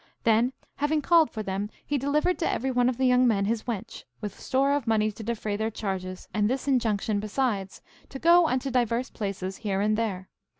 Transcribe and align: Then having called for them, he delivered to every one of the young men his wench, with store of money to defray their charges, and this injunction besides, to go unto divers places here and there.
Then 0.23 0.51
having 0.77 1.03
called 1.03 1.29
for 1.29 1.43
them, 1.43 1.69
he 1.85 1.99
delivered 1.99 2.39
to 2.39 2.51
every 2.51 2.71
one 2.71 2.89
of 2.89 2.97
the 2.97 3.05
young 3.05 3.27
men 3.27 3.45
his 3.45 3.65
wench, 3.65 4.03
with 4.19 4.39
store 4.39 4.71
of 4.73 4.87
money 4.87 5.11
to 5.11 5.21
defray 5.21 5.55
their 5.55 5.69
charges, 5.69 6.27
and 6.33 6.49
this 6.49 6.67
injunction 6.67 7.19
besides, 7.19 7.83
to 8.09 8.17
go 8.17 8.47
unto 8.47 8.71
divers 8.71 9.11
places 9.11 9.57
here 9.57 9.79
and 9.79 9.95
there. 9.95 10.27